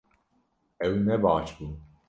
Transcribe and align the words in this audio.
Ew 0.85 0.93
ne 1.05 1.15
baş 1.23 1.47
bû 1.57 1.67